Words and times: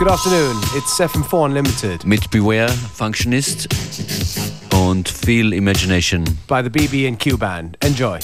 Good 0.00 0.12
afternoon, 0.12 0.56
it's 0.74 0.98
FM4 0.98 1.44
Unlimited. 1.44 2.06
Mit 2.06 2.30
Beware, 2.30 2.70
Functionist 2.70 3.68
und 4.72 5.06
viel 5.06 5.52
Imagination. 5.52 6.24
By 6.48 6.62
the 6.62 6.70
BB 6.70 7.06
and 7.06 7.18
Q 7.18 7.36
Band. 7.36 7.76
Enjoy. 7.84 8.18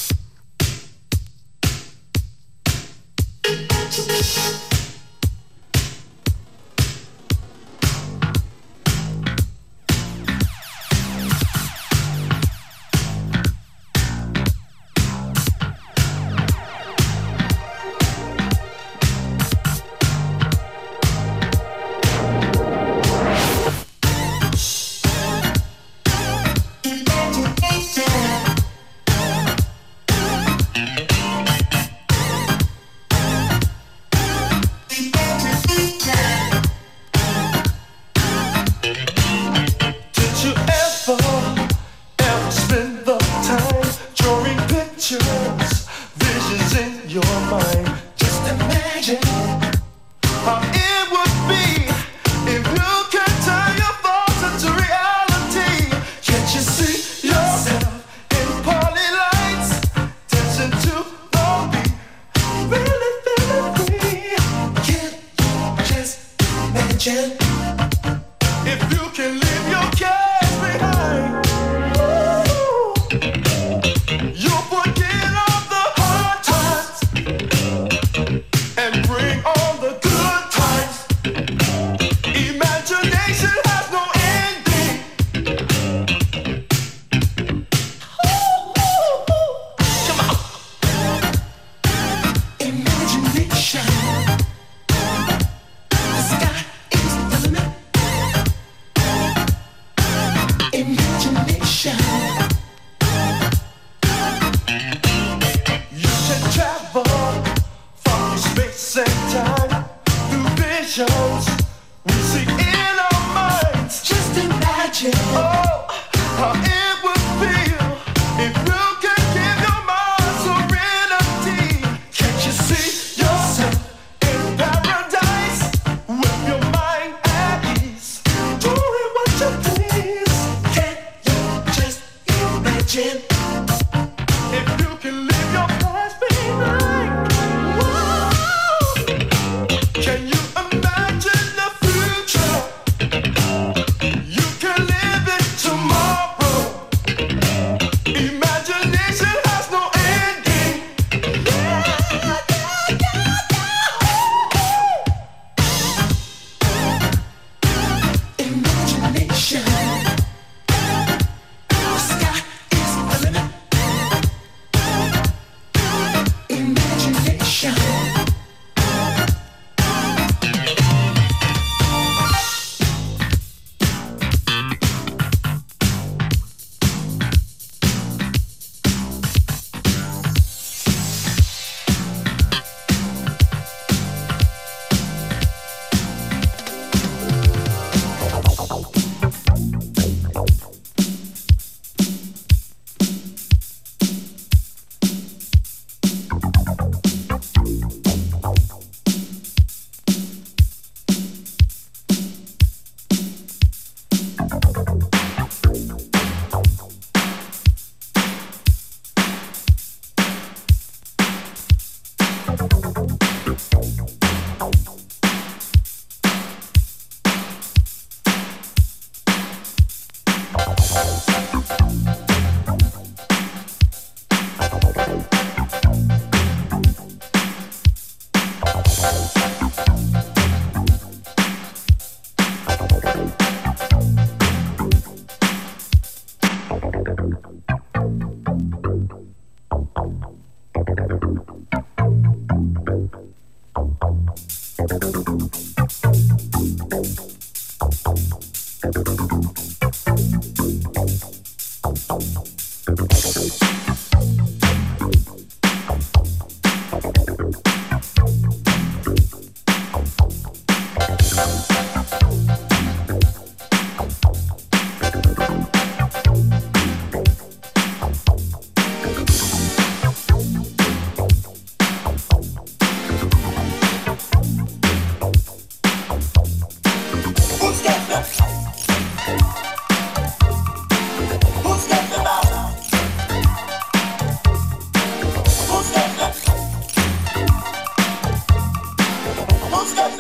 Who's 289.77 289.93
that? 289.93 290.11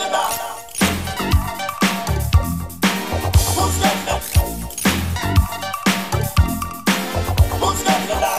Who's 7.58 7.82
that? 7.85 8.35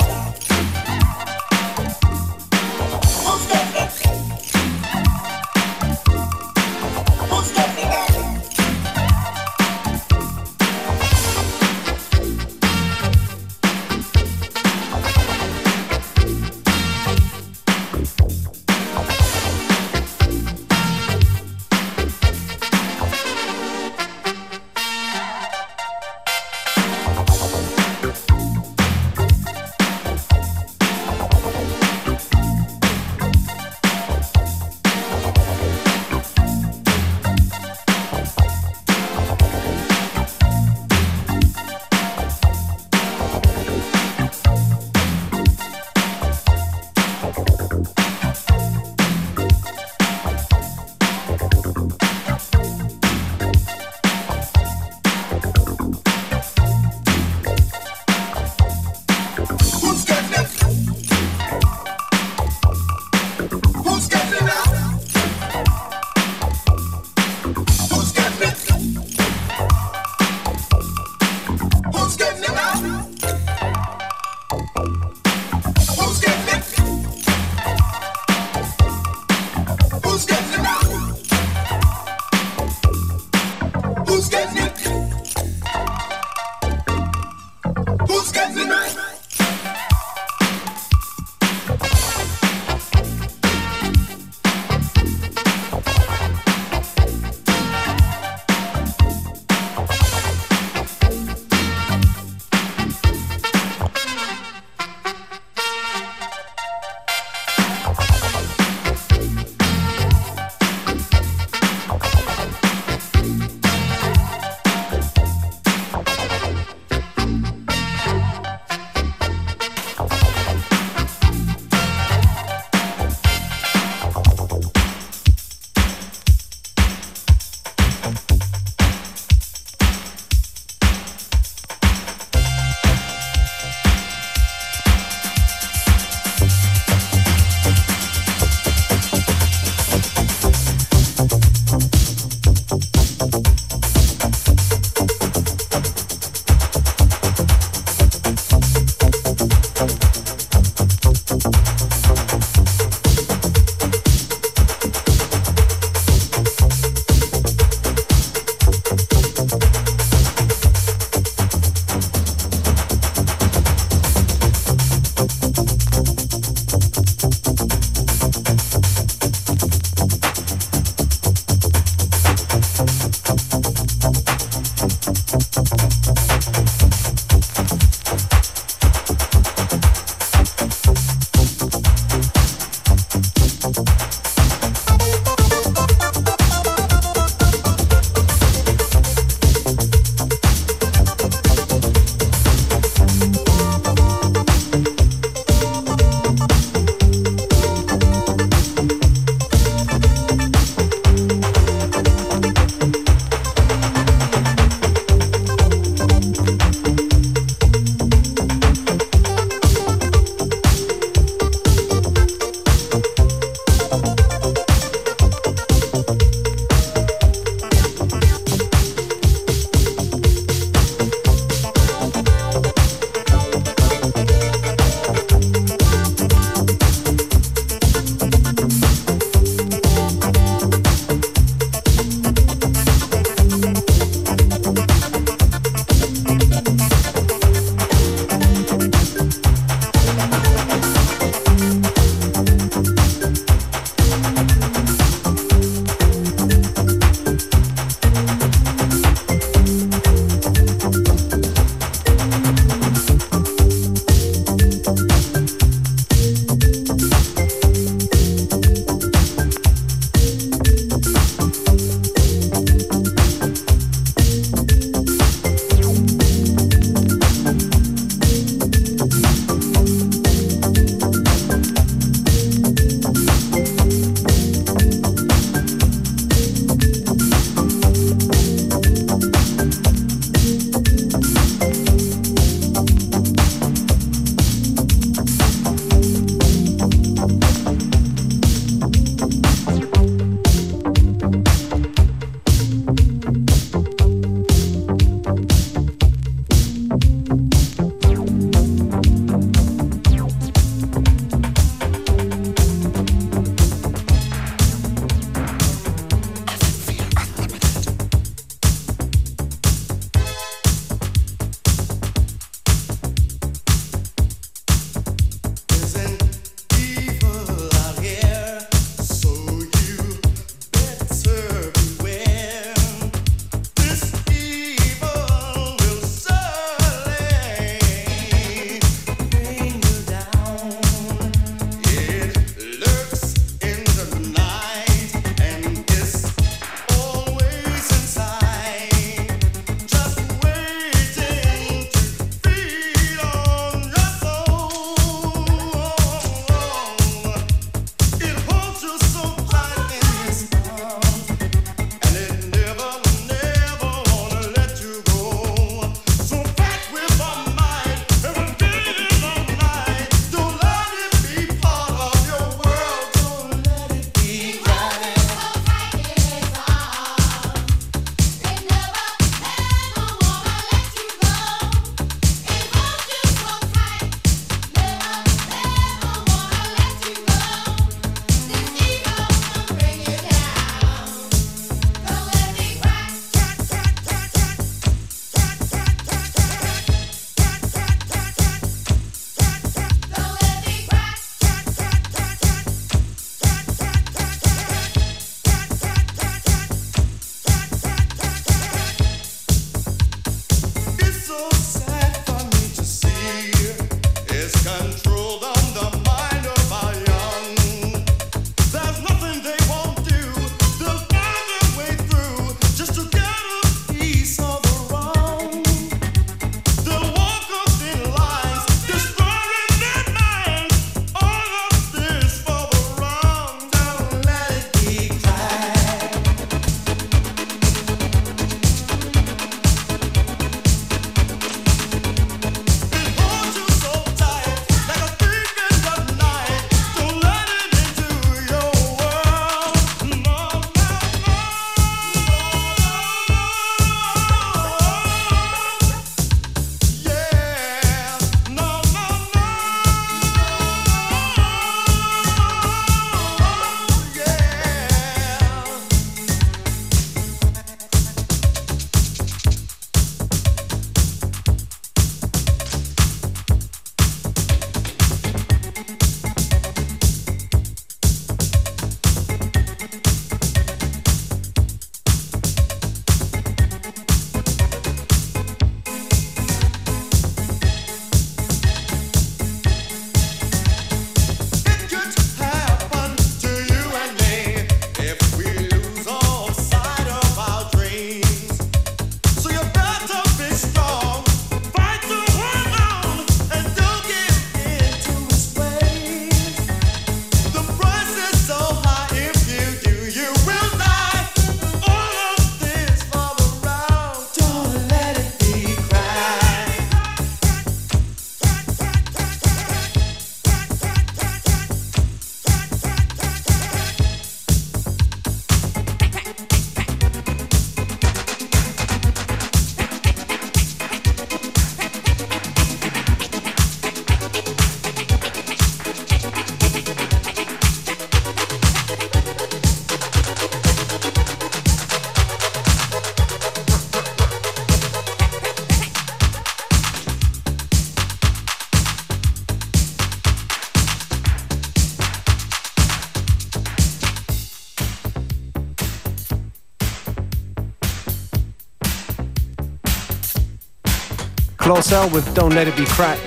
Cell 551.87 552.09
with 552.09 552.35
Don't 552.35 552.53
Let 552.53 552.67
It 552.67 552.75
Be 552.75 552.83
Crack 552.83 553.17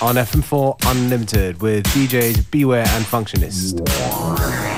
on 0.00 0.14
FM4 0.14 0.78
Unlimited 0.86 1.60
with 1.60 1.84
DJs 1.88 2.50
Beware 2.50 2.86
and 2.86 3.04
Functionist. 3.04 4.75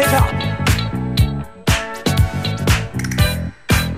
up. 0.00 0.30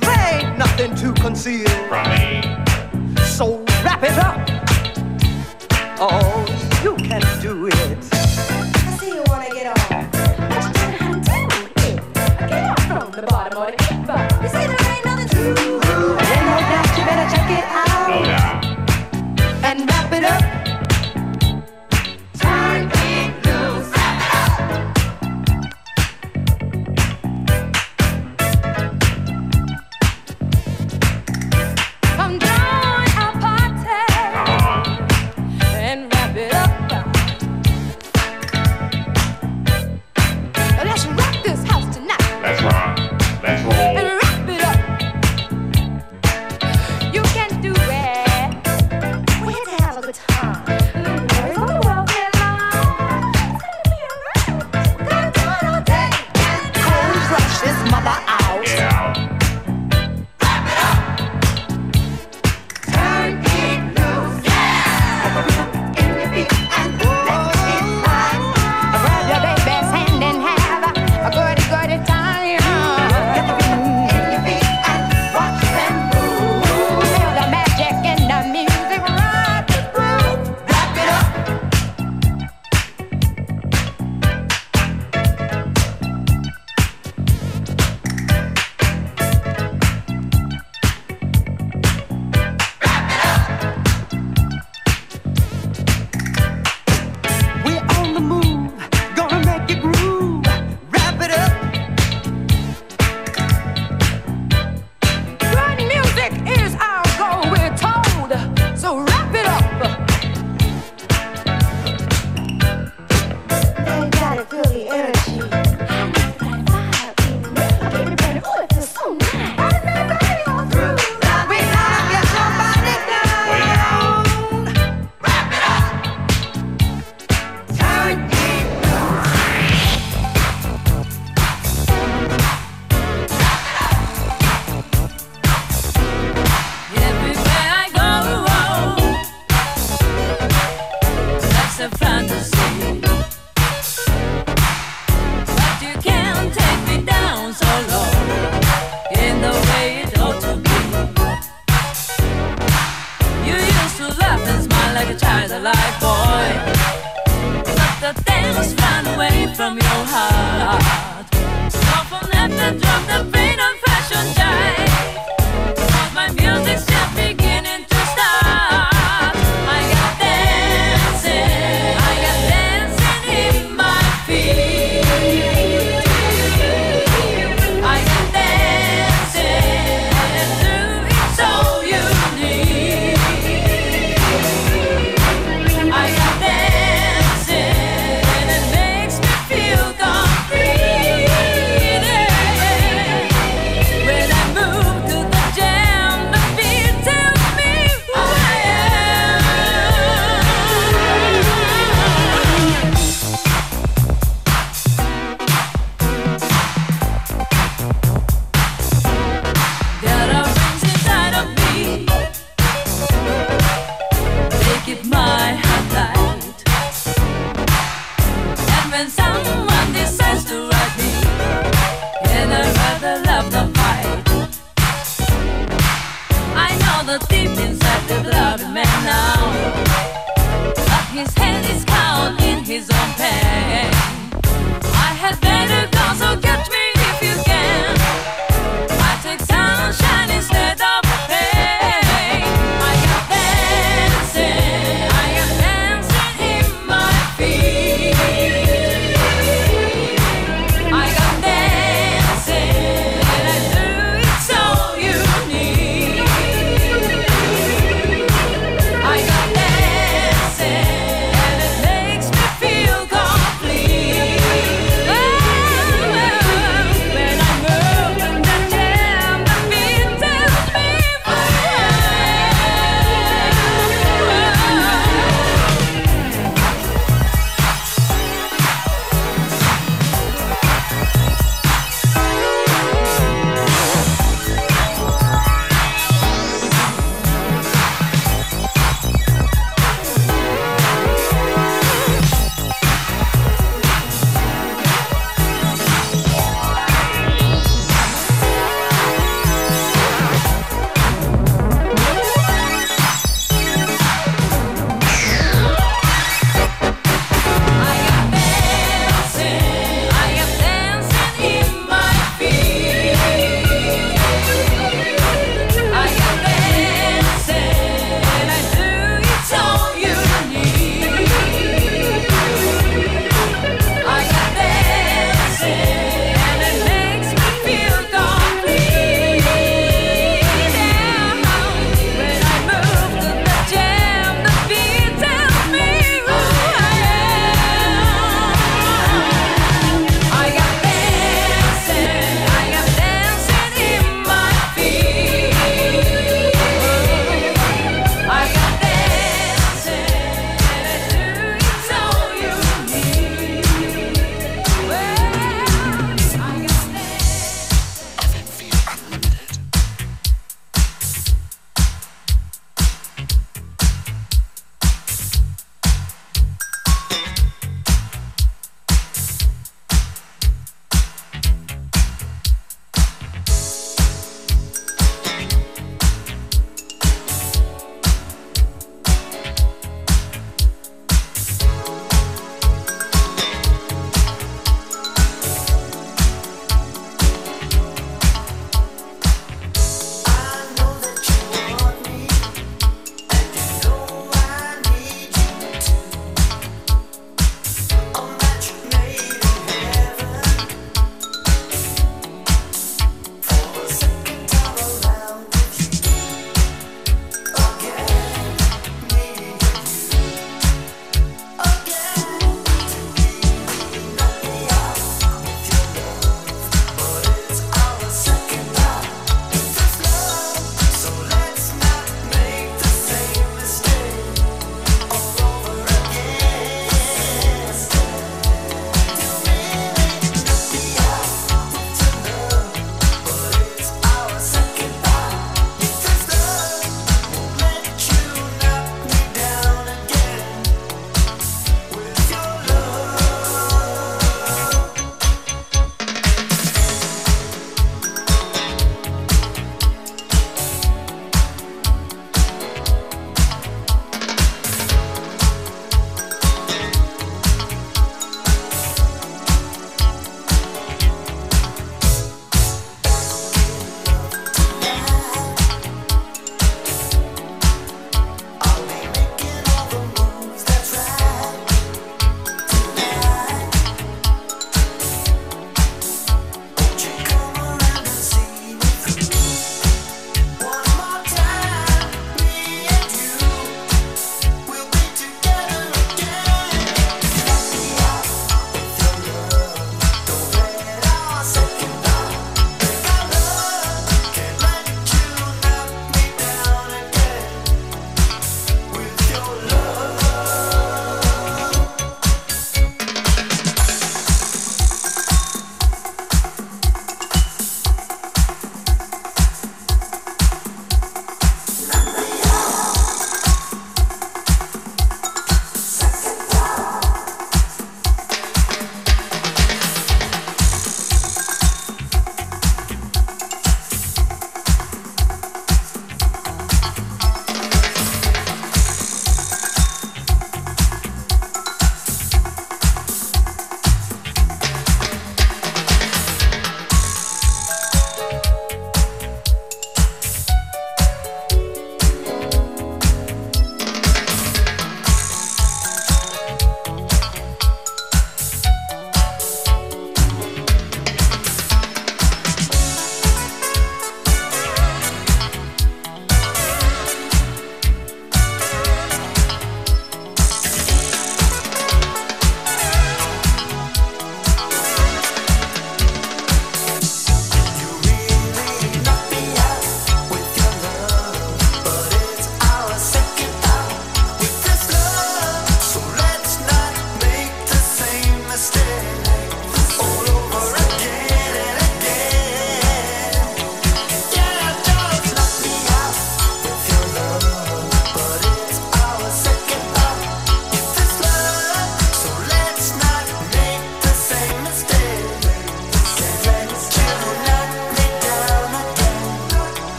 There 0.00 0.34
ain't 0.34 0.58
nothing 0.58 0.94
to 0.96 1.12
conceal 1.14 1.68
from 1.88 2.08
me. 2.10 2.42
So 3.24 3.64
wrap 3.84 4.02
it 4.02 4.18
up. 4.18 4.48
Oh, 6.00 6.46
you 6.82 6.94
can 6.96 7.22
do 7.40 7.68
it. 7.68 8.17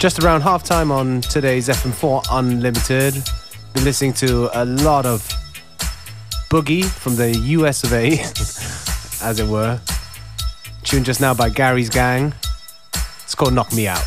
Just 0.00 0.24
around 0.24 0.40
half 0.40 0.62
time 0.62 0.90
on 0.90 1.20
today's 1.20 1.68
FM4 1.68 2.28
Unlimited. 2.32 3.22
Been 3.74 3.84
listening 3.84 4.14
to 4.14 4.48
a 4.58 4.64
lot 4.64 5.04
of 5.04 5.20
boogie 6.48 6.86
from 6.86 7.16
the 7.16 7.36
US 7.58 7.84
of 7.84 7.92
A, 7.92 8.12
as 9.22 9.40
it 9.40 9.46
were. 9.46 9.78
Tune 10.84 11.04
just 11.04 11.20
now 11.20 11.34
by 11.34 11.50
Gary's 11.50 11.90
Gang. 11.90 12.32
It's 13.24 13.34
called 13.34 13.52
Knock 13.52 13.74
Me 13.74 13.88
Out. 13.88 14.02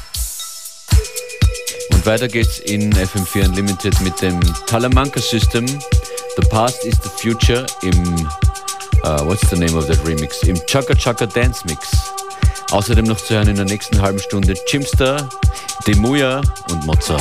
Und 1.92 2.04
weiter 2.08 2.28
geht's 2.28 2.58
in 2.58 2.92
FM4 2.92 3.46
Unlimited 3.46 4.02
mit 4.02 4.20
dem 4.20 4.40
Talamanca 4.66 5.20
System. 5.20 5.68
The 5.68 6.48
Past 6.50 6.84
is 6.86 6.98
the 7.02 7.10
Future 7.10 7.68
im, 7.84 8.28
uh, 9.04 9.24
what's 9.26 9.48
the 9.52 9.58
name 9.58 9.78
of 9.78 9.86
that 9.86 10.00
remix? 10.00 10.42
Im 10.48 10.56
Chaka 10.66 10.96
Chaka 10.96 11.28
Dance 11.28 11.64
Mix. 11.68 12.12
Außerdem 12.72 13.06
noch 13.06 13.18
zu 13.18 13.36
hören 13.36 13.50
in 13.50 13.58
der 13.58 13.66
nächsten 13.66 14.02
halben 14.02 14.18
Stunde 14.18 14.56
Chimster, 14.66 15.30
Demuya 15.86 16.42
und 16.72 16.86
Mozza. 16.86 17.18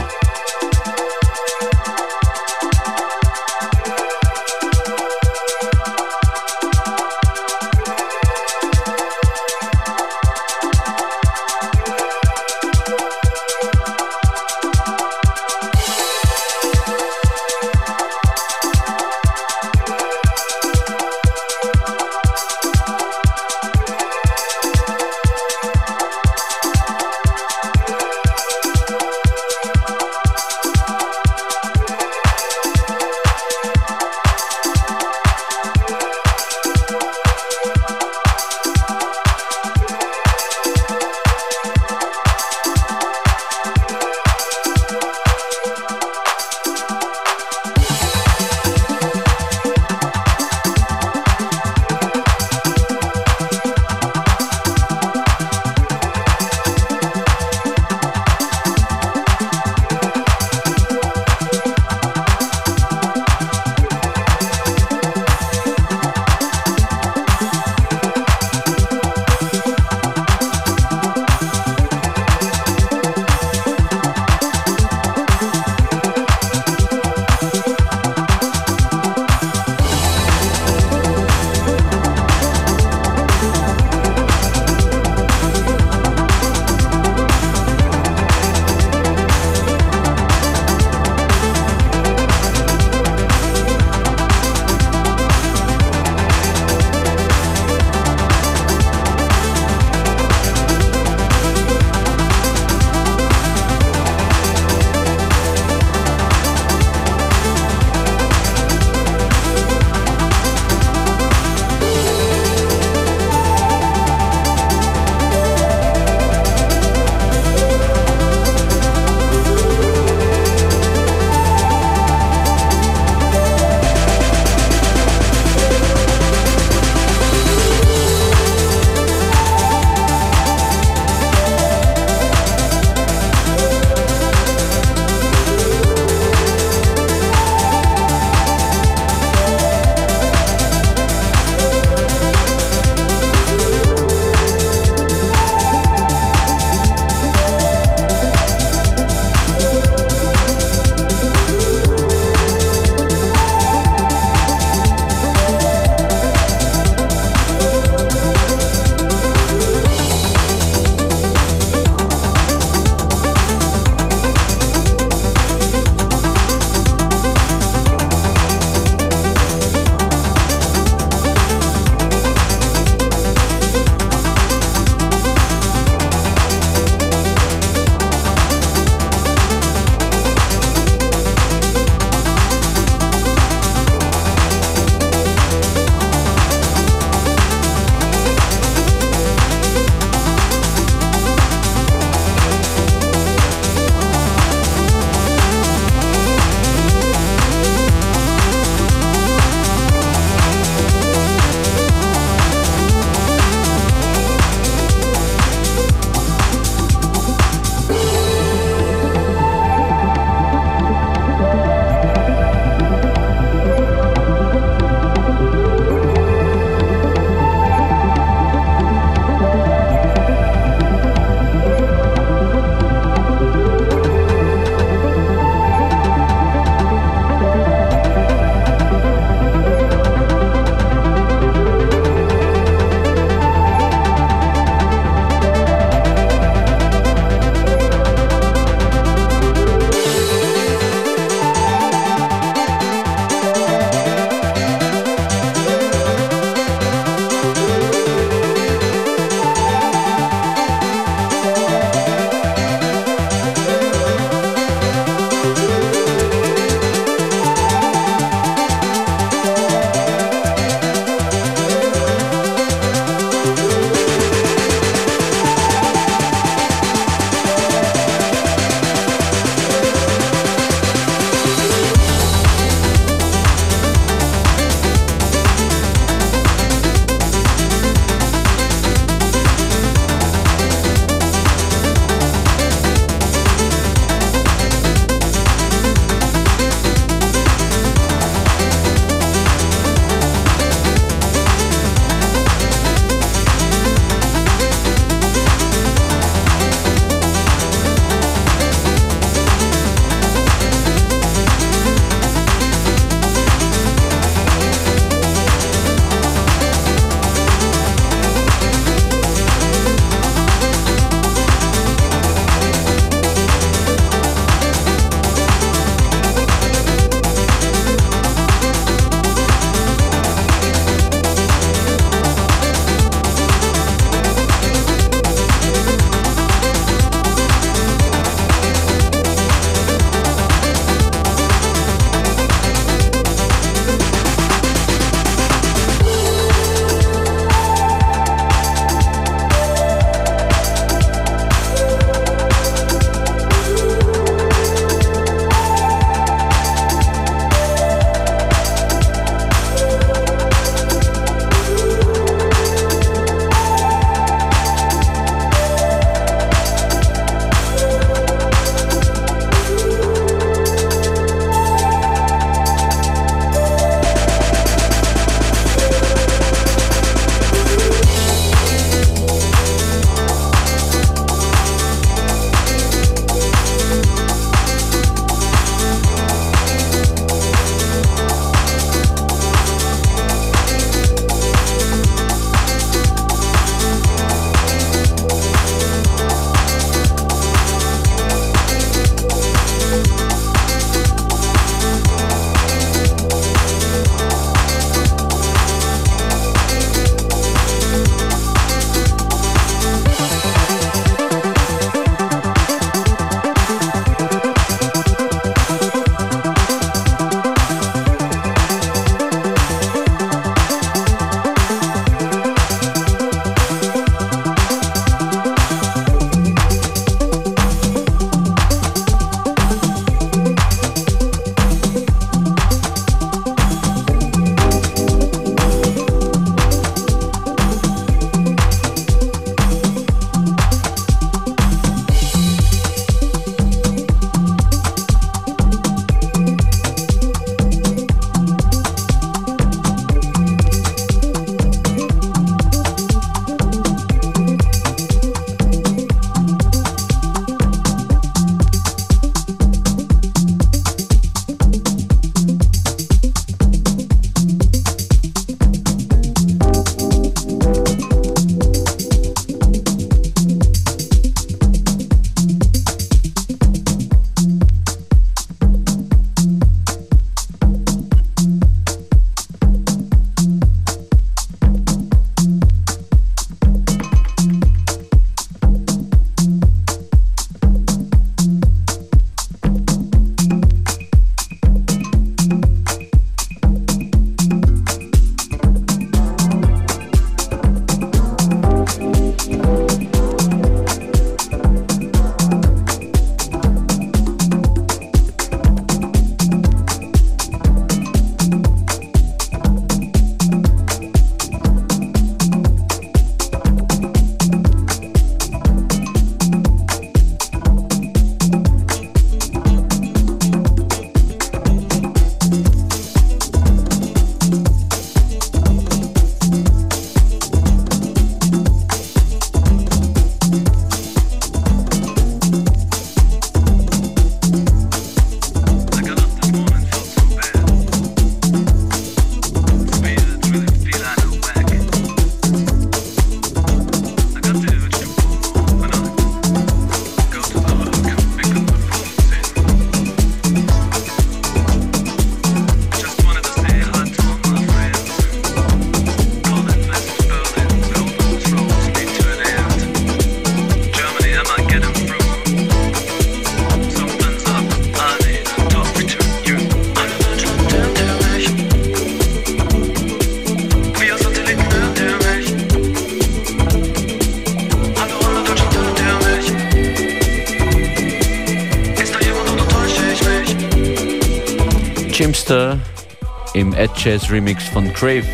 Remix 574.32 574.64
von 574.64 574.90
Crave. 574.94 575.26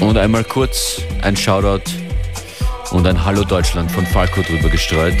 Und 0.00 0.18
einmal 0.18 0.42
kurz 0.42 1.00
ein 1.22 1.36
Shoutout 1.36 1.92
und 2.90 3.06
ein 3.06 3.24
Hallo 3.24 3.44
Deutschland 3.44 3.88
von 3.90 4.04
Falco 4.04 4.42
drüber 4.42 4.68
gestreut. 4.68 5.14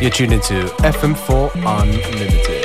You're 0.00 0.10
tuned 0.10 0.32
into 0.32 0.54
FM4 0.82 1.52
Unlimited. 1.64 2.57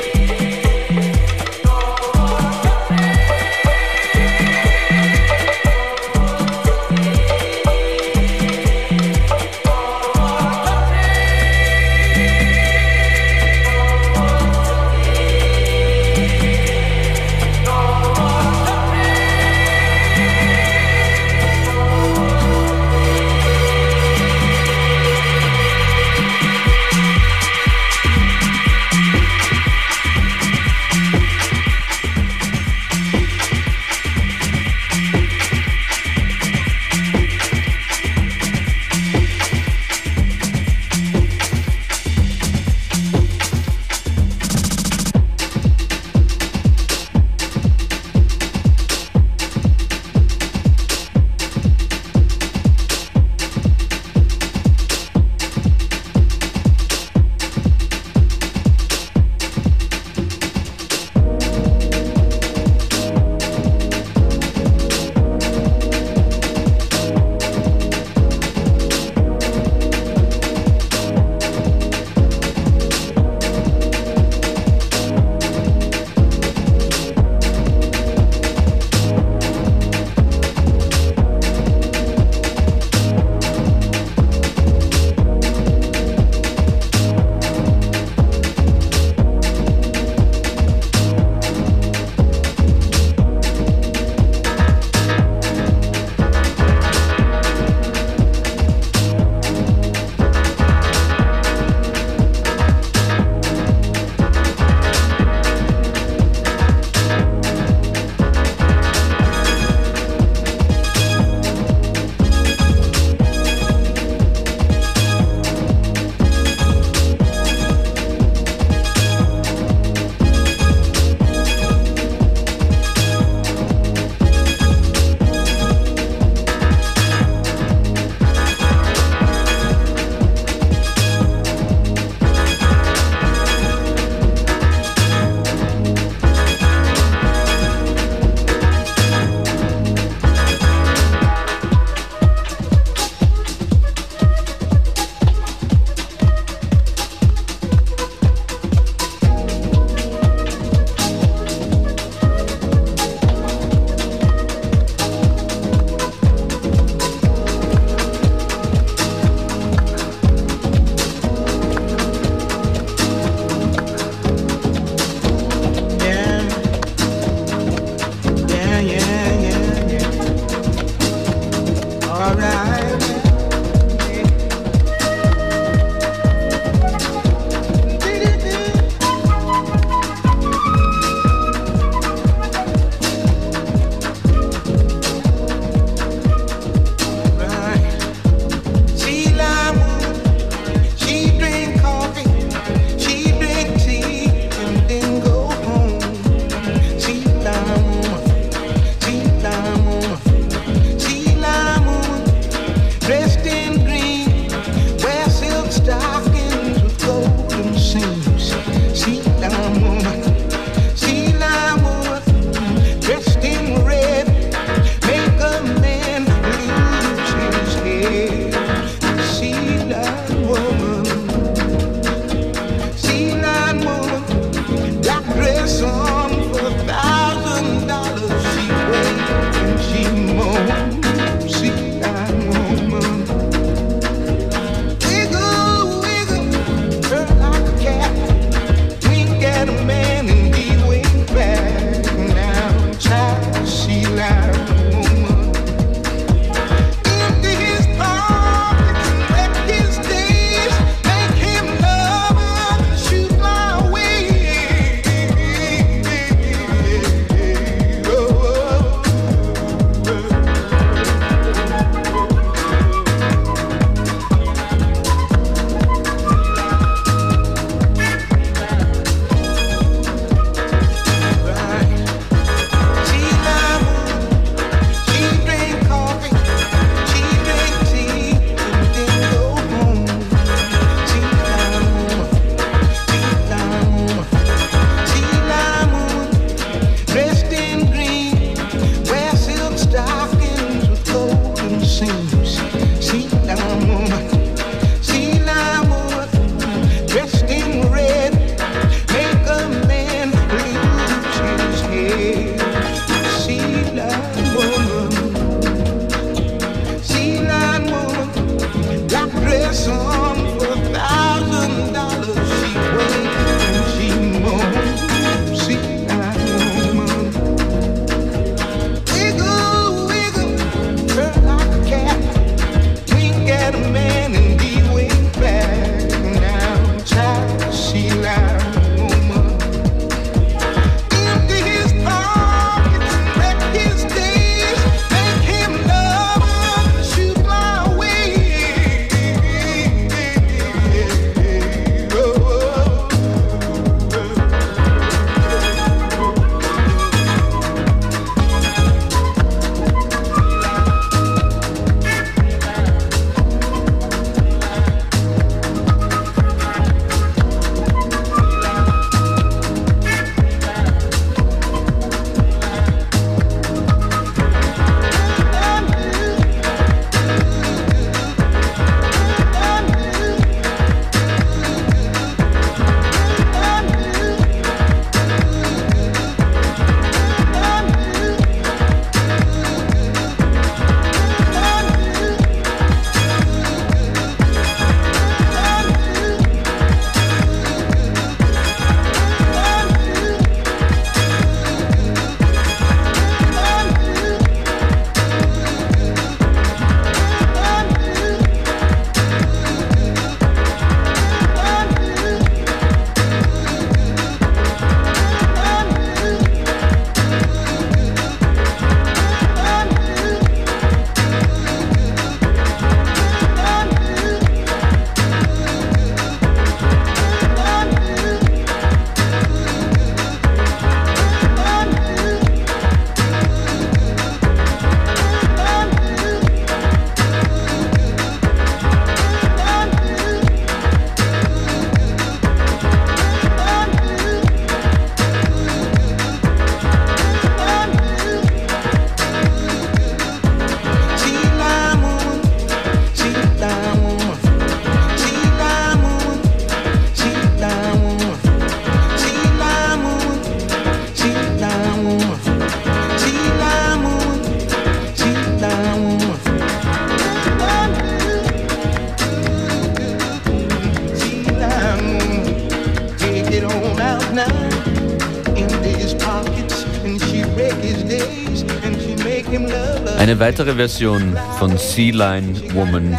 Weitere 470.44 470.76
Version 470.76 471.38
von 471.58 471.78
Sea 471.78 472.12
Line 472.12 472.54
Woman 472.74 473.18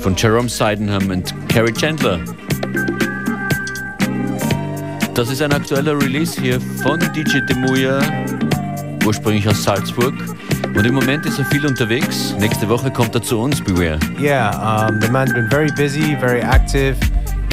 von 0.00 0.16
Jerome 0.16 0.48
Sydenham 0.48 1.10
und 1.10 1.34
Carrie 1.50 1.74
Chandler. 1.74 2.18
Das 5.12 5.30
ist 5.30 5.42
ein 5.42 5.52
aktueller 5.52 5.94
Release 6.00 6.40
hier 6.40 6.58
von 6.82 6.98
DJ 7.14 7.40
Demuya, 7.46 8.00
ursprünglich 9.04 9.46
aus 9.46 9.62
Salzburg. 9.62 10.14
Und 10.74 10.86
im 10.86 10.94
Moment 10.94 11.26
ist 11.26 11.38
er 11.38 11.44
viel 11.44 11.66
unterwegs. 11.66 12.34
Nächste 12.38 12.66
Woche 12.66 12.90
kommt 12.90 13.14
er 13.14 13.20
zu 13.20 13.40
uns, 13.40 13.60
Beware. 13.60 13.98
Yeah, 14.18 14.88
um, 14.88 14.98
the 15.02 15.10
man's 15.10 15.34
been 15.34 15.50
very 15.50 15.70
busy, 15.76 16.16
very 16.18 16.40
active. 16.40 16.96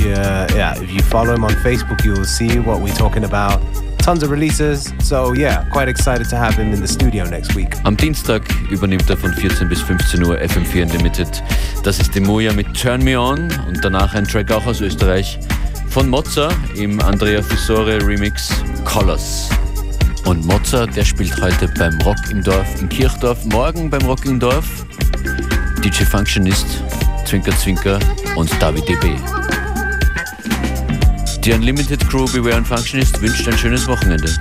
Yeah, 0.02 0.48
yeah, 0.56 0.82
if 0.82 0.90
you 0.90 1.04
follow 1.10 1.34
him 1.34 1.44
on 1.44 1.52
Facebook, 1.66 2.02
you'll 2.06 2.24
see 2.24 2.62
what 2.62 2.80
we're 2.80 2.96
talking 2.96 3.26
about. 3.26 3.60
Tons 3.98 4.24
of 4.24 4.32
releases. 4.32 4.94
So, 5.04 5.34
yeah, 5.34 5.66
quite 5.70 5.90
excited 5.90 6.30
to 6.30 6.38
have 6.38 6.56
him 6.56 6.72
in 6.72 6.80
the 6.80 6.88
studio 6.88 7.26
next 7.26 7.56
week. 7.56 7.76
Am 7.84 7.98
Dienstag 7.98 8.48
übernimmt 8.72 9.10
er 9.10 9.18
von 9.18 9.34
14 9.34 9.70
bis 9.70 9.82
15 9.82 10.24
Uhr 10.26 10.38
FM4 10.38 10.84
Unlimited. 10.84 11.44
Das 11.84 12.00
ist 12.00 12.16
Demuya 12.16 12.54
mit 12.54 12.74
Turn 12.74 13.04
Me 13.04 13.20
On 13.20 13.50
und 13.68 13.84
danach 13.84 14.14
ein 14.16 14.26
Track 14.26 14.52
auch 14.52 14.66
aus 14.66 14.82
Österreich 14.82 15.38
von 15.90 16.10
Mozza 16.10 16.50
im 16.76 17.00
Andrea 17.02 17.42
Fisore 17.42 18.06
Remix 18.06 18.50
Colors. 18.86 19.50
Und 20.26 20.46
Mozza, 20.46 20.86
der 20.86 21.04
spielt 21.04 21.40
heute 21.42 21.68
beim 21.78 22.00
Rock 22.02 22.18
im 22.32 22.44
Dorf 22.44 22.82
in 22.82 22.88
Kirchdorf, 22.88 23.44
morgen 23.46 23.90
beim 23.90 24.02
Rock 24.04 24.26
im 24.26 24.40
Dorf. 24.40 24.66
DJ 25.84 26.04
Functionist, 26.04 26.84
Zwinker 27.26 27.56
Zwinker 27.58 28.00
und 28.36 28.50
David 28.62 28.88
DB. 28.88 29.16
Die 31.44 31.52
Unlimited 31.54 32.08
Crew 32.10 32.26
Beware 32.32 32.56
and 32.56 32.68
Functionist 32.68 33.22
wünscht 33.22 33.48
ein 33.48 33.58
schönes 33.58 33.88
Wochenende. 33.88 34.32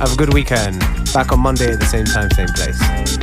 Have 0.00 0.14
a 0.14 0.16
good 0.16 0.32
weekend. 0.32 0.80
Back 1.12 1.30
on 1.30 1.40
Monday 1.40 1.72
at 1.72 1.78
the 1.78 1.84
same 1.84 2.06
time, 2.06 2.30
same 2.30 2.48
place. 2.48 3.19